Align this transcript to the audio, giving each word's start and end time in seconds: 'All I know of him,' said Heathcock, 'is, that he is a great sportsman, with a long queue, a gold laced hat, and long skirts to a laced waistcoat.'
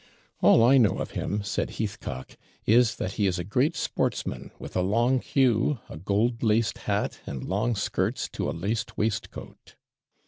'All 0.41 0.63
I 0.63 0.79
know 0.79 0.97
of 0.97 1.11
him,' 1.11 1.43
said 1.43 1.73
Heathcock, 1.77 2.35
'is, 2.65 2.95
that 2.95 3.11
he 3.11 3.27
is 3.27 3.37
a 3.37 3.43
great 3.43 3.75
sportsman, 3.75 4.49
with 4.57 4.75
a 4.75 4.81
long 4.81 5.19
queue, 5.19 5.77
a 5.89 5.97
gold 5.99 6.41
laced 6.41 6.79
hat, 6.89 7.19
and 7.27 7.43
long 7.43 7.75
skirts 7.75 8.27
to 8.29 8.49
a 8.49 8.49
laced 8.51 8.97
waistcoat.' 8.97 9.75